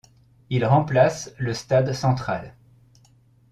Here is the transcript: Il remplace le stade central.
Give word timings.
Il 0.49 0.65
remplace 0.65 1.31
le 1.37 1.53
stade 1.53 1.93
central. 1.93 2.55